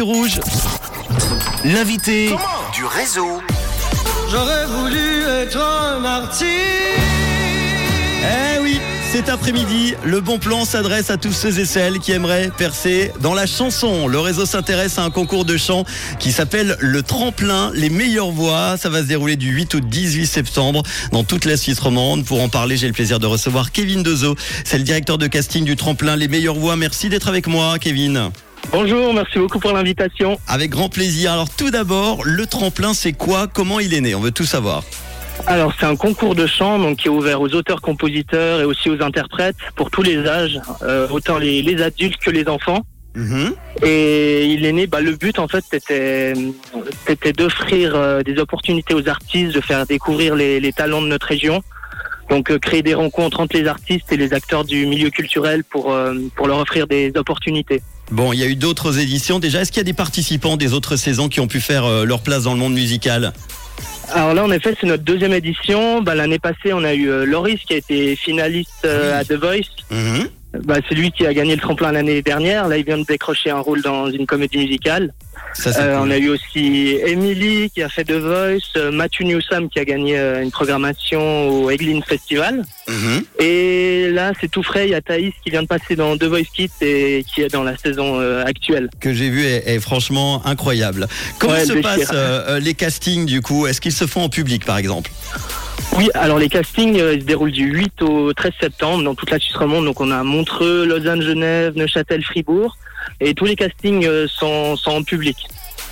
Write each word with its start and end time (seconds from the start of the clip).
Rouge. 0.00 0.38
L'invité 1.64 2.28
du 2.72 2.84
réseau. 2.84 3.40
J'aurais 4.30 4.66
voulu 4.66 5.24
être 5.42 5.58
un 5.58 6.04
artiste. 6.04 6.46
Eh 8.22 8.60
oui, 8.62 8.78
cet 9.10 9.28
après-midi, 9.28 9.94
le 10.04 10.20
bon 10.20 10.38
plan 10.38 10.64
s'adresse 10.64 11.10
à 11.10 11.16
tous 11.16 11.32
ceux 11.32 11.58
et 11.58 11.64
celles 11.64 11.98
qui 11.98 12.12
aimeraient 12.12 12.52
percer 12.56 13.10
dans 13.22 13.34
la 13.34 13.48
chanson. 13.48 14.06
Le 14.06 14.20
réseau 14.20 14.46
s'intéresse 14.46 15.00
à 15.00 15.02
un 15.02 15.10
concours 15.10 15.44
de 15.44 15.56
chant 15.56 15.84
qui 16.20 16.30
s'appelle 16.30 16.76
le 16.78 17.02
Tremplin, 17.02 17.72
les 17.74 17.90
meilleures 17.90 18.30
voix. 18.30 18.76
Ça 18.76 18.90
va 18.90 19.00
se 19.00 19.08
dérouler 19.08 19.34
du 19.34 19.50
8 19.50 19.74
au 19.74 19.80
18 19.80 20.28
septembre 20.28 20.84
dans 21.10 21.24
toute 21.24 21.44
la 21.44 21.56
Suisse 21.56 21.80
romande. 21.80 22.24
Pour 22.24 22.40
en 22.40 22.48
parler, 22.48 22.76
j'ai 22.76 22.86
le 22.86 22.92
plaisir 22.92 23.18
de 23.18 23.26
recevoir 23.26 23.72
Kevin 23.72 24.04
Dezo. 24.04 24.36
C'est 24.62 24.78
le 24.78 24.84
directeur 24.84 25.18
de 25.18 25.26
casting 25.26 25.64
du 25.64 25.74
Tremplin, 25.74 26.14
les 26.14 26.28
meilleures 26.28 26.54
voix. 26.54 26.76
Merci 26.76 27.08
d'être 27.08 27.26
avec 27.26 27.48
moi, 27.48 27.80
Kevin. 27.80 28.30
Bonjour, 28.70 29.14
merci 29.14 29.38
beaucoup 29.38 29.58
pour 29.58 29.72
l'invitation. 29.72 30.38
Avec 30.46 30.70
grand 30.70 30.90
plaisir. 30.90 31.32
Alors 31.32 31.48
tout 31.48 31.70
d'abord, 31.70 32.20
le 32.24 32.46
tremplin, 32.46 32.92
c'est 32.92 33.14
quoi? 33.14 33.46
Comment 33.46 33.80
il 33.80 33.94
est 33.94 34.02
né? 34.02 34.14
On 34.14 34.20
veut 34.20 34.30
tout 34.30 34.44
savoir. 34.44 34.84
Alors 35.46 35.72
c'est 35.78 35.86
un 35.86 35.96
concours 35.96 36.34
de 36.34 36.46
chant 36.46 36.78
donc, 36.78 36.98
qui 36.98 37.06
est 37.06 37.10
ouvert 37.10 37.40
aux 37.40 37.48
auteurs-compositeurs 37.54 38.60
et 38.60 38.64
aussi 38.64 38.90
aux 38.90 39.02
interprètes 39.02 39.56
pour 39.74 39.90
tous 39.90 40.02
les 40.02 40.18
âges, 40.26 40.60
euh, 40.82 41.08
autant 41.08 41.38
les, 41.38 41.62
les 41.62 41.82
adultes 41.82 42.20
que 42.20 42.30
les 42.30 42.46
enfants. 42.46 42.84
Mhm. 43.14 43.54
Et 43.82 44.46
il 44.46 44.66
est 44.66 44.72
né, 44.72 44.86
bah, 44.86 45.00
le 45.00 45.16
but 45.16 45.38
en 45.38 45.48
fait 45.48 45.64
c'était 45.70 46.34
c'était 47.06 47.32
d'offrir 47.32 47.94
euh, 47.94 48.22
des 48.22 48.38
opportunités 48.38 48.92
aux 48.94 49.08
artistes, 49.08 49.54
de 49.54 49.60
faire 49.62 49.86
découvrir 49.86 50.34
les, 50.34 50.60
les 50.60 50.72
talents 50.74 51.00
de 51.00 51.06
notre 51.08 51.26
région. 51.26 51.62
Donc 52.28 52.50
euh, 52.50 52.58
créer 52.58 52.82
des 52.82 52.94
rencontres 52.94 53.40
entre 53.40 53.56
les 53.56 53.66
artistes 53.66 54.12
et 54.12 54.16
les 54.16 54.32
acteurs 54.32 54.64
du 54.64 54.86
milieu 54.86 55.10
culturel 55.10 55.64
pour, 55.64 55.92
euh, 55.92 56.14
pour 56.36 56.46
leur 56.46 56.58
offrir 56.58 56.86
des 56.86 57.12
opportunités. 57.16 57.82
Bon, 58.10 58.32
il 58.32 58.38
y 58.38 58.42
a 58.42 58.46
eu 58.46 58.56
d'autres 58.56 58.98
éditions. 58.98 59.38
Déjà, 59.38 59.60
est-ce 59.60 59.70
qu'il 59.70 59.80
y 59.80 59.82
a 59.82 59.84
des 59.84 59.92
participants 59.92 60.56
des 60.56 60.72
autres 60.72 60.96
saisons 60.96 61.28
qui 61.28 61.40
ont 61.40 61.48
pu 61.48 61.60
faire 61.60 61.84
euh, 61.84 62.04
leur 62.04 62.20
place 62.20 62.44
dans 62.44 62.54
le 62.54 62.58
monde 62.58 62.74
musical? 62.74 63.32
Alors 64.10 64.32
là 64.32 64.44
en 64.44 64.50
effet 64.50 64.74
c'est 64.80 64.86
notre 64.86 65.02
deuxième 65.02 65.34
édition. 65.34 66.02
Bah, 66.02 66.14
L'année 66.14 66.38
passée 66.38 66.72
on 66.72 66.82
a 66.84 66.94
eu 66.94 67.10
euh, 67.10 67.26
Loris 67.26 67.60
qui 67.66 67.74
a 67.74 67.76
été 67.76 68.16
finaliste 68.16 68.84
euh, 68.84 69.18
à 69.18 69.24
The 69.24 69.34
Voice. 69.34 69.68
Mhm. 69.90 70.28
Bah, 70.64 70.76
c'est 70.88 70.94
lui 70.94 71.10
qui 71.12 71.26
a 71.26 71.34
gagné 71.34 71.54
le 71.54 71.60
tremplin 71.60 71.92
l'année 71.92 72.22
dernière. 72.22 72.68
Là 72.68 72.78
il 72.78 72.84
vient 72.84 72.96
de 72.98 73.04
décrocher 73.04 73.50
un 73.50 73.58
rôle 73.60 73.82
dans 73.82 74.10
une 74.10 74.26
comédie 74.26 74.58
musicale. 74.58 75.12
Ça, 75.54 75.70
Euh, 75.78 75.98
cool. 75.98 76.08
on 76.08 76.10
a 76.10 76.16
eu 76.18 76.30
aussi 76.30 76.98
Emily 77.06 77.70
qui 77.70 77.82
a 77.82 77.88
fait 77.88 78.04
The 78.04 78.12
Voice, 78.12 78.58
euh, 78.76 78.90
Matthew 78.90 79.22
Newsam 79.24 79.68
qui 79.68 79.78
a 79.78 79.84
gagné 79.84 80.18
euh, 80.18 80.42
une 80.42 80.50
programmation 80.50 81.48
au 81.50 81.70
Eglin 81.70 82.00
Festival. 82.00 82.64
Mhm. 82.88 83.22
Et 83.40 84.10
là, 84.10 84.32
c'est 84.40 84.50
tout 84.50 84.62
frais. 84.62 84.86
Il 84.88 84.90
y 84.92 84.94
a 84.94 85.02
Thaïs 85.02 85.32
qui 85.44 85.50
vient 85.50 85.62
de 85.62 85.68
passer 85.68 85.96
dans 85.96 86.16
The 86.16 86.24
Voice 86.24 86.48
Kids 86.54 86.70
et 86.80 87.24
qui 87.32 87.42
est 87.42 87.52
dans 87.52 87.62
la 87.62 87.76
saison 87.76 88.18
euh, 88.18 88.42
actuelle. 88.44 88.88
Que 89.00 89.12
j'ai 89.12 89.28
vu 89.28 89.44
est, 89.44 89.64
est 89.68 89.80
franchement 89.80 90.44
incroyable. 90.46 91.06
Comment 91.38 91.52
Ouais, 91.54 91.64
se 91.66 91.72
déchire. 91.74 91.82
passent 91.82 92.10
euh, 92.14 92.58
les 92.58 92.74
castings 92.74 93.26
du 93.26 93.42
coup? 93.42 93.66
Est-ce 93.66 93.80
qu'ils 93.82 93.92
se 93.92 94.06
font 94.06 94.22
en 94.22 94.28
public 94.30 94.64
par 94.64 94.78
exemple? 94.78 95.10
Oui, 95.98 96.08
alors 96.14 96.38
les 96.38 96.48
castings 96.48 97.00
euh, 97.00 97.14
ils 97.14 97.22
se 97.22 97.26
déroulent 97.26 97.50
du 97.50 97.64
8 97.72 98.02
au 98.02 98.32
13 98.32 98.52
septembre 98.60 99.02
dans 99.02 99.16
toute 99.16 99.32
la 99.32 99.40
Suisse 99.40 99.56
romande. 99.56 99.84
Donc 99.84 100.00
on 100.00 100.12
a 100.12 100.22
Montreux, 100.22 100.86
Lausanne, 100.86 101.22
Genève, 101.22 101.72
Neuchâtel, 101.76 102.22
Fribourg. 102.22 102.76
Et 103.20 103.34
tous 103.34 103.46
les 103.46 103.56
castings 103.56 104.06
euh, 104.06 104.28
sont, 104.28 104.76
sont 104.76 104.92
en 104.92 105.02
public. 105.02 105.36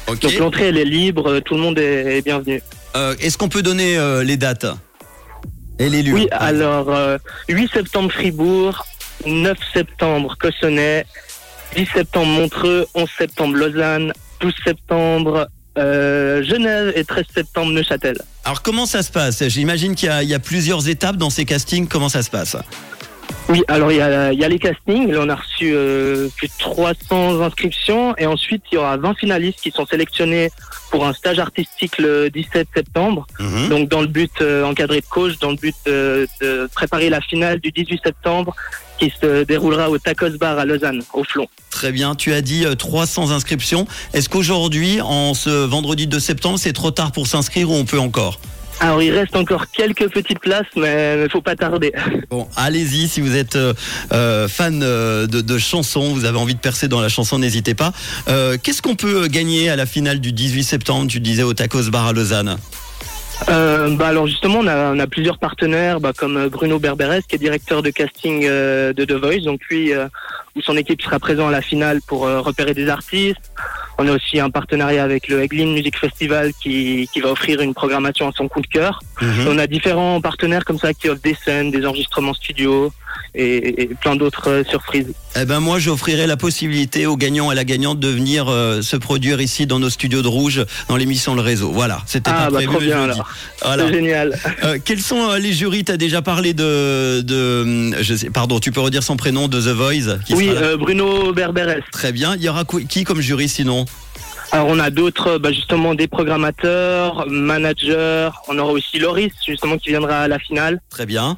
Ok. 0.06 0.20
Donc 0.20 0.38
l'entrée 0.38 0.66
elle 0.68 0.78
est 0.78 0.84
libre, 0.84 1.28
euh, 1.28 1.40
tout 1.40 1.54
le 1.54 1.60
monde 1.60 1.76
est, 1.80 2.18
est 2.18 2.22
bienvenu. 2.22 2.62
Euh, 2.94 3.16
Est-ce 3.20 3.36
qu'on 3.36 3.48
peut 3.48 3.62
donner 3.62 3.98
euh, 3.98 4.22
les 4.22 4.36
dates 4.36 4.66
et 5.80 5.88
les 5.88 6.04
lieux? 6.04 6.14
Oui, 6.14 6.28
alors 6.30 6.88
euh, 6.90 7.18
8 7.48 7.72
septembre 7.72 8.12
Fribourg, 8.12 8.86
9 9.26 9.58
septembre 9.74 10.36
Cossonay, 10.38 11.04
10 11.74 11.84
septembre 11.92 12.28
Montreux, 12.28 12.86
11 12.94 13.08
septembre 13.18 13.56
Lausanne, 13.56 14.12
12 14.40 14.54
septembre 14.64 15.48
euh, 15.78 16.42
Genève 16.42 16.92
et 16.94 17.04
13 17.04 17.24
septembre 17.34 17.72
Neuchâtel. 17.72 18.16
Alors 18.44 18.62
comment 18.62 18.86
ça 18.86 19.02
se 19.02 19.10
passe? 19.10 19.46
J'imagine 19.48 19.94
qu'il 19.94 20.10
y, 20.22 20.26
y 20.26 20.34
a 20.34 20.38
plusieurs 20.38 20.88
étapes 20.88 21.16
dans 21.16 21.30
ces 21.30 21.44
castings. 21.44 21.88
Comment 21.88 22.08
ça 22.08 22.22
se 22.22 22.30
passe? 22.30 22.56
Oui, 23.48 23.62
alors 23.68 23.92
il 23.92 23.98
y 23.98 24.00
a, 24.00 24.32
il 24.32 24.40
y 24.40 24.44
a 24.44 24.48
les 24.48 24.58
castings, 24.58 25.10
là 25.12 25.20
on 25.22 25.28
a 25.28 25.36
reçu 25.36 25.72
euh, 25.72 26.28
plus 26.36 26.48
de 26.48 26.52
300 26.58 27.40
inscriptions 27.40 28.16
et 28.18 28.26
ensuite 28.26 28.62
il 28.72 28.74
y 28.74 28.78
aura 28.78 28.96
20 28.96 29.14
finalistes 29.14 29.60
qui 29.60 29.70
sont 29.70 29.86
sélectionnés 29.86 30.50
pour 30.90 31.06
un 31.06 31.12
stage 31.12 31.38
artistique 31.38 31.98
le 31.98 32.28
17 32.28 32.68
septembre. 32.74 33.26
Mhm. 33.38 33.68
Donc 33.68 33.88
dans 33.88 34.00
le 34.00 34.08
but 34.08 34.32
euh, 34.40 34.64
encadré 34.64 35.00
de 35.00 35.06
coach, 35.06 35.38
dans 35.38 35.50
le 35.50 35.56
but 35.56 35.76
de, 35.86 36.26
de 36.40 36.68
préparer 36.74 37.08
la 37.08 37.20
finale 37.20 37.60
du 37.60 37.70
18 37.70 38.00
septembre 38.04 38.54
qui 38.98 39.12
se 39.20 39.44
déroulera 39.44 39.90
au 39.90 39.98
Tacos 39.98 40.38
Bar 40.38 40.58
à 40.58 40.64
Lausanne, 40.64 41.02
au 41.12 41.22
Flon. 41.24 41.46
Très 41.70 41.92
bien, 41.92 42.14
tu 42.14 42.32
as 42.32 42.40
dit 42.40 42.64
euh, 42.64 42.74
300 42.74 43.30
inscriptions. 43.30 43.86
Est-ce 44.14 44.28
qu'aujourd'hui, 44.28 45.00
en 45.02 45.34
ce 45.34 45.50
vendredi 45.50 46.06
2 46.06 46.18
septembre, 46.18 46.58
c'est 46.58 46.72
trop 46.72 46.90
tard 46.90 47.12
pour 47.12 47.26
s'inscrire 47.26 47.70
ou 47.70 47.74
on 47.74 47.84
peut 47.84 48.00
encore? 48.00 48.40
Alors 48.80 49.02
il 49.02 49.10
reste 49.10 49.34
encore 49.36 49.70
quelques 49.70 50.08
petites 50.10 50.38
places, 50.40 50.66
mais 50.76 51.22
il 51.24 51.30
faut 51.30 51.40
pas 51.40 51.56
tarder. 51.56 51.92
Bon, 52.30 52.46
allez-y, 52.56 53.08
si 53.08 53.20
vous 53.20 53.34
êtes 53.34 53.56
euh, 53.56 53.72
euh, 54.12 54.48
fan 54.48 54.82
euh, 54.82 55.26
de, 55.26 55.40
de 55.40 55.58
chansons, 55.58 56.12
vous 56.12 56.24
avez 56.26 56.38
envie 56.38 56.54
de 56.54 56.60
percer 56.60 56.86
dans 56.88 57.00
la 57.00 57.08
chanson, 57.08 57.38
n'hésitez 57.38 57.74
pas. 57.74 57.92
Euh, 58.28 58.56
Qu'est-ce 58.62 58.82
qu'on 58.82 58.94
peut 58.96 59.28
gagner 59.28 59.70
à 59.70 59.76
la 59.76 59.86
finale 59.86 60.20
du 60.20 60.32
18 60.32 60.62
septembre, 60.64 61.06
tu 61.08 61.20
disais, 61.20 61.42
au 61.42 61.54
Tacos 61.54 61.90
Bar 61.90 62.06
à 62.08 62.12
Lausanne 62.12 62.58
Euh, 63.48 63.90
bah 63.96 64.08
alors 64.08 64.26
justement, 64.26 64.58
on 64.60 64.66
a, 64.66 64.92
on 64.94 64.98
a 64.98 65.06
plusieurs 65.06 65.38
partenaires, 65.38 66.00
bah, 66.00 66.12
comme 66.16 66.48
Bruno 66.48 66.78
Berberes, 66.78 67.20
qui 67.28 67.36
est 67.36 67.38
directeur 67.38 67.82
de 67.82 67.90
casting 67.90 68.44
euh, 68.44 68.92
de 68.92 69.04
The 69.04 69.12
Voice, 69.12 69.44
donc 69.44 69.60
lui, 69.70 69.92
euh, 69.94 70.06
où 70.56 70.62
son 70.62 70.76
équipe 70.76 71.02
sera 71.02 71.18
présent 71.18 71.48
à 71.48 71.50
la 71.50 71.60
finale 71.62 72.00
pour 72.06 72.26
euh, 72.26 72.40
repérer 72.40 72.74
des 72.74 72.88
artistes. 72.88 73.52
On 73.98 74.06
a 74.08 74.12
aussi 74.12 74.40
un 74.40 74.50
partenariat 74.50 75.02
avec 75.04 75.28
le 75.28 75.42
Eglin 75.42 75.66
Music 75.72 75.96
Festival 75.98 76.52
qui, 76.62 77.08
qui 77.12 77.20
va 77.20 77.30
offrir 77.30 77.60
une 77.60 77.72
programmation 77.74 78.28
à 78.28 78.32
son 78.36 78.48
coup 78.48 78.60
de 78.60 78.66
cœur. 78.66 79.00
Mhm. 79.22 79.46
On 79.48 79.58
a 79.58 79.66
différents 79.66 80.20
partenaires 80.20 80.64
comme 80.64 80.78
ça 80.78 80.92
qui 80.92 81.08
offrent 81.08 81.22
des 81.22 81.36
scènes, 81.44 81.70
des 81.70 81.86
enregistrements 81.86 82.34
studio 82.34 82.92
et, 83.34 83.82
et 83.82 83.86
plein 83.86 84.16
d'autres 84.16 84.48
euh, 84.50 84.64
surprises. 84.64 85.12
Eh 85.38 85.44
ben 85.44 85.60
moi, 85.60 85.78
j'offrirai 85.78 86.26
la 86.26 86.36
possibilité 86.38 87.06
aux 87.06 87.16
gagnants 87.16 87.50
et 87.50 87.52
à 87.52 87.54
la 87.54 87.64
gagnante 87.64 88.00
de 88.00 88.08
venir 88.08 88.46
euh, 88.48 88.80
se 88.82 88.96
produire 88.96 89.40
ici 89.40 89.66
dans 89.66 89.78
nos 89.78 89.90
studios 89.90 90.22
de 90.22 90.28
Rouge, 90.28 90.64
dans 90.88 90.96
l'émission 90.96 91.34
Le 91.34 91.42
Réseau. 91.42 91.70
Voilà, 91.72 92.00
c'était 92.06 92.30
Ah 92.34 92.48
bah 92.50 92.62
trop 92.64 92.78
bien 92.80 93.02
alors, 93.04 93.28
Voilà. 93.62 93.86
c'est 93.86 93.94
génial. 93.94 94.38
Euh, 94.64 94.78
quels 94.82 95.00
sont 95.00 95.30
euh, 95.30 95.38
les 95.38 95.52
jurys? 95.52 95.84
Tu 95.84 95.92
as 95.92 95.96
déjà 95.98 96.20
parlé 96.22 96.52
de, 96.54 97.20
de 97.22 98.02
je 98.02 98.14
sais, 98.14 98.30
pardon, 98.30 98.58
tu 98.60 98.72
peux 98.72 98.80
redire 98.80 99.02
son 99.02 99.16
prénom 99.16 99.48
de 99.48 99.60
The 99.60 99.68
Voice 99.74 100.18
qui 100.26 100.34
Oui, 100.34 100.45
euh, 100.50 100.76
Bruno 100.76 101.32
Berberes. 101.32 101.82
Très 101.92 102.12
bien. 102.12 102.34
Il 102.36 102.42
y 102.42 102.48
aura 102.48 102.64
qui 102.64 103.04
comme 103.04 103.20
jury 103.20 103.48
sinon 103.48 103.84
Alors 104.52 104.66
on 104.68 104.78
a 104.78 104.90
d'autres, 104.90 105.38
bah, 105.38 105.52
justement 105.52 105.94
des 105.94 106.08
programmateurs, 106.08 107.26
managers. 107.28 108.30
On 108.48 108.58
aura 108.58 108.72
aussi 108.72 108.98
Loris 108.98 109.32
justement 109.46 109.78
qui 109.78 109.90
viendra 109.90 110.20
à 110.20 110.28
la 110.28 110.38
finale. 110.38 110.80
Très 110.90 111.06
bien. 111.06 111.36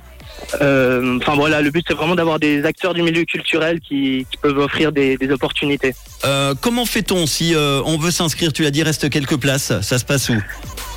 Euh, 0.61 1.19
Enfin 1.21 1.35
voilà, 1.35 1.61
le 1.61 1.71
but 1.71 1.85
c'est 1.87 1.95
vraiment 1.95 2.15
d'avoir 2.15 2.39
des 2.39 2.65
acteurs 2.65 2.95
du 2.95 3.03
milieu 3.03 3.25
culturel 3.25 3.81
qui, 3.81 4.27
qui 4.31 4.37
peuvent 4.41 4.59
offrir 4.59 4.93
des, 4.93 5.17
des 5.17 5.31
opportunités. 5.31 5.95
Euh, 6.25 6.55
comment 6.61 6.87
fait-on 6.87 7.27
si 7.27 7.55
euh, 7.55 7.81
on 7.85 7.99
veut 7.99 8.11
s'inscrire? 8.11 8.53
Tu 8.53 8.63
l'as 8.63 8.71
dit, 8.71 8.83
reste 8.83 9.11
quelques 9.11 9.37
places. 9.37 9.73
Ça 9.81 9.99
se 9.99 10.05
passe 10.05 10.29
où? 10.29 10.37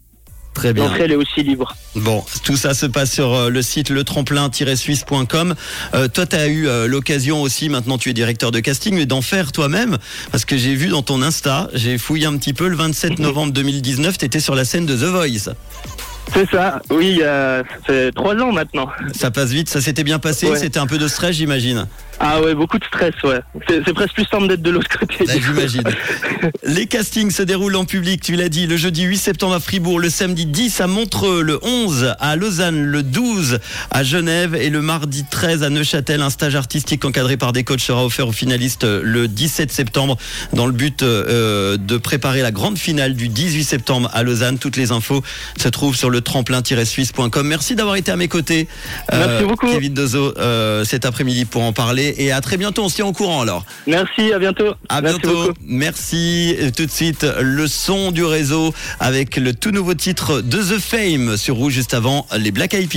très 0.55 0.73
bien. 0.73 0.85
L'entrée 0.85 1.03
elle 1.05 1.13
est 1.13 1.17
aussi 1.17 1.43
libre. 1.43 1.77
Bon, 1.97 2.25
tout 2.45 2.57
ça 2.57 2.75
se 2.75 2.87
passe 2.87 3.13
sur 3.13 3.35
euh, 3.35 3.51
le 3.51 3.63
site 3.63 3.91
letremplin-suisse.com. 3.91 5.55
Euh, 5.95 6.09
toi, 6.09 6.27
tu 6.27 6.37
as 6.37 6.47
eu 6.47 6.69
l'occasion 6.87 7.43
aussi, 7.43 7.69
maintenant 7.69 7.99
tu 7.99 8.11
es 8.11 8.13
directeur 8.13 8.53
de 8.53 8.61
casting, 8.61 8.95
mais 8.95 9.07
d'en 9.07 9.23
faire 9.23 9.53
toi-même, 9.53 9.99
parce 10.31 10.45
que 10.45 10.57
j'ai 10.57 10.75
vu 10.75 10.89
dans 10.89 11.03
ton 11.03 11.23
Insta, 11.23 11.69
j'ai 11.75 11.99
fouillé 11.99 12.27
un 12.27 12.37
petit 12.37 12.55
peu, 12.55 12.69
le 12.69 12.77
27 12.77 13.19
novembre 13.19 13.53
2019, 13.53 14.19
tu 14.19 14.25
étais 14.25 14.41
sur 14.41 14.55
la 14.55 14.65
scène 14.65 14.87
de 14.87 14.97
The 14.97 15.11
Voice. 15.11 15.51
C'est 16.33 16.49
ça, 16.51 16.83
oui, 16.91 17.21
euh, 17.23 17.63
ça 17.69 17.77
fait 17.87 18.13
trois 18.13 18.35
ans 18.37 18.53
maintenant. 18.53 18.89
Ça 19.15 19.31
passe 19.31 19.51
vite, 19.51 19.69
ça 19.69 19.81
s'était 19.81 20.05
bien 20.05 20.19
passé, 20.19 20.49
Ouais. 20.51 20.59
c'était 20.59 20.79
un 20.79 20.87
peu 20.87 20.99
de 20.99 21.09
stress, 21.09 21.37
j'imagine. 21.37 21.87
Ah 22.19 22.41
ouais, 22.41 22.55
beaucoup 22.55 22.79
de 22.79 22.85
stress, 22.85 23.13
ouais. 23.25 23.41
C'est 23.69 23.83
c'est 23.85 23.93
presque 23.93 24.15
plus 24.15 24.25
simple 24.25 24.49
d'être 24.49 24.63
de 24.63 24.71
l'autre 24.71 24.89
côté. 24.99 25.25
Là, 25.27 25.35
J'imagine. 25.39 25.83
Les 26.65 26.87
castings 26.87 27.31
se 27.31 27.43
déroulent 27.43 27.77
en 27.77 27.85
public, 27.85 28.23
tu 28.23 28.37
l'as 28.37 28.49
dit, 28.49 28.67
le 28.67 28.77
jeudi 28.79 29.03
8 29.03 29.19
septembre 29.19 29.55
à 29.55 29.61
Fribourg, 29.61 30.01
le 30.01 30.09
samedi 30.09 30.47
10 30.47 30.81
à 30.81 30.87
Montreux, 30.87 31.43
le 31.43 31.59
11 31.63 32.15
à 32.19 32.37
Lausanne, 32.37 32.83
le 32.85 33.03
12 33.03 33.59
à 33.91 34.03
Genève 34.03 34.55
et 34.55 34.71
le 34.71 34.81
mardi 34.81 35.25
13 35.31 35.63
à 35.63 35.69
Neuchâtel. 35.69 36.23
Un 36.23 36.31
stage 36.31 36.55
artistique 36.57 37.05
encadré 37.05 37.37
par 37.37 37.53
des 37.53 37.65
coachs 37.65 37.81
sera 37.81 38.05
offert 38.05 38.29
aux 38.29 38.33
finalistes 38.33 38.85
le 38.85 39.29
17 39.29 39.71
septembre 39.71 40.17
dans 40.55 40.67
le 40.67 40.73
but 40.73 41.03
euh, 41.03 41.77
de 41.77 41.99
préparer 41.99 42.41
la 42.41 42.51
grande 42.51 42.79
finale 42.79 43.15
du 43.15 43.29
18 43.29 43.63
septembre 43.65 44.11
à 44.15 44.23
Lausanne. 44.23 44.59
Toutes 44.59 44.77
les 44.79 44.91
infos 44.91 45.23
se 45.61 45.69
trouvent 45.69 45.97
sur 45.97 46.09
le 46.09 46.16
le 46.17 46.23
tremplin-suisse.com. 46.23 47.47
Merci 47.47 47.75
d'avoir 47.77 47.97
été 47.97 48.11
à 48.11 48.17
mes 48.17 48.29
côtés. 48.29 48.69
Merci 49.13 49.45
beaucoup. 49.45 49.67
Kevin 49.71 49.93
Dezo, 49.93 50.33
euh, 50.39 50.83
cet 50.85 51.05
après-midi 51.05 51.45
pour 51.45 51.63
en 51.63 51.73
parler. 51.75 52.15
Et 52.19 52.33
à 52.33 52.41
très 52.41 52.57
bientôt. 52.57 52.85
On 52.85 52.89
se 52.89 52.95
tient 52.97 53.07
au 53.07 53.13
courant 53.13 53.43
alors. 53.43 53.65
Merci, 53.87 54.33
à 54.33 54.39
bientôt. 54.39 54.73
À 54.89 55.03
Merci 55.03 55.21
bientôt. 55.21 55.39
beaucoup. 55.49 55.59
Merci. 55.67 56.57
Tout 56.75 56.87
de 56.87 56.91
suite, 56.91 57.27
le 57.41 57.67
son 57.67 58.13
du 58.13 58.25
réseau 58.25 58.73
avec 58.99 59.37
le 59.37 59.53
tout 59.53 59.71
nouveau 59.73 59.93
titre 59.95 60.41
de 60.41 60.59
The 60.59 60.79
Fame 60.79 61.37
sur 61.37 61.57
Rouge 61.57 61.75
juste 61.75 61.93
avant 61.93 62.27
les 62.39 62.51
Black 62.51 62.73
Eyed 62.73 62.89
Peas. 62.89 62.95